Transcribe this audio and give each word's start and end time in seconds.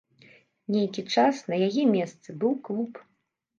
Нейкі 0.75 1.03
час 1.17 1.43
на 1.53 1.61
яе 1.67 1.83
месцы 1.93 2.29
быў 2.43 2.59
клуб. 2.71 2.91